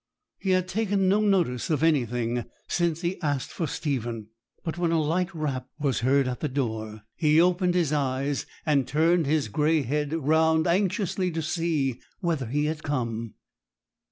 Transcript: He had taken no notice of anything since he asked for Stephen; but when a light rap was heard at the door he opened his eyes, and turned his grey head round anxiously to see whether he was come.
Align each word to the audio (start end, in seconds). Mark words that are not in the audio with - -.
He 0.39 0.49
had 0.49 0.67
taken 0.67 1.07
no 1.07 1.19
notice 1.21 1.69
of 1.69 1.83
anything 1.83 2.45
since 2.67 3.01
he 3.01 3.21
asked 3.21 3.51
for 3.51 3.67
Stephen; 3.67 4.29
but 4.63 4.75
when 4.75 4.91
a 4.91 4.99
light 4.99 5.31
rap 5.35 5.67
was 5.77 5.99
heard 5.99 6.27
at 6.27 6.39
the 6.39 6.49
door 6.49 7.03
he 7.15 7.39
opened 7.39 7.75
his 7.75 7.93
eyes, 7.93 8.47
and 8.65 8.87
turned 8.87 9.27
his 9.27 9.47
grey 9.47 9.83
head 9.83 10.11
round 10.11 10.65
anxiously 10.65 11.29
to 11.29 11.43
see 11.43 12.01
whether 12.19 12.47
he 12.47 12.67
was 12.67 12.81
come. 12.81 13.35